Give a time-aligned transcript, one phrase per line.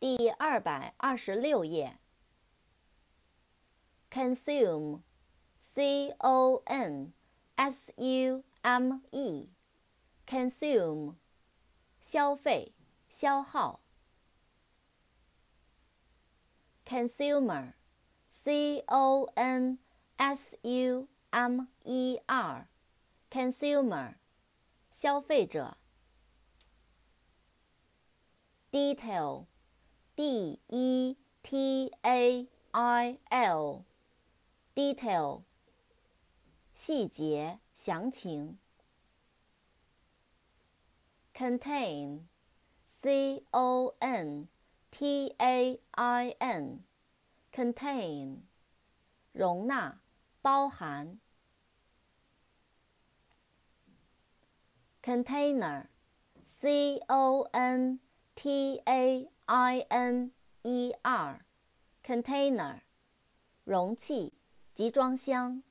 [0.00, 1.98] 第二百二十六页。
[4.10, 7.12] consume，c o n
[7.56, 11.16] s u m e，consume，
[12.00, 12.72] 消费、
[13.10, 13.82] 消耗。
[16.86, 19.78] consumer，c o n
[20.16, 24.14] s u m e r，consumer，
[24.90, 25.76] 消费者
[28.72, 29.44] ，detail。
[30.19, 35.43] detail，d e t a i l，detail，
[36.73, 38.57] 细节、详情。
[41.33, 44.47] contain，c o n
[44.89, 48.43] t a i n，contain，
[49.33, 49.99] 容纳、
[50.41, 51.19] 包含。
[55.03, 57.99] container，c o n
[58.42, 60.30] T a i n
[60.62, 62.80] e r，container，
[63.64, 64.32] 容器、
[64.72, 65.62] 集装箱。